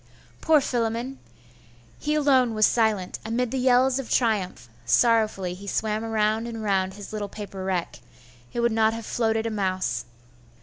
[0.41, 1.19] Poor Philammon!
[1.99, 6.95] He alone was silent, amid the yells of triumph; sorrowfully he swam round and round
[6.95, 7.99] his little paper wreck....
[8.51, 10.05] it would not have floated a mouse.